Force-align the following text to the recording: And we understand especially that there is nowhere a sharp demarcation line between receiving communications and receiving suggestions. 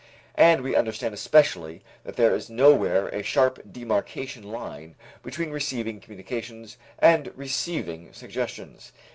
And 0.33 0.61
we 0.61 0.75
understand 0.75 1.13
especially 1.13 1.83
that 2.05 2.15
there 2.15 2.33
is 2.33 2.49
nowhere 2.49 3.09
a 3.09 3.21
sharp 3.21 3.71
demarcation 3.71 4.41
line 4.41 4.95
between 5.21 5.51
receiving 5.51 5.99
communications 5.99 6.77
and 6.97 7.31
receiving 7.35 8.11
suggestions. 8.11 8.93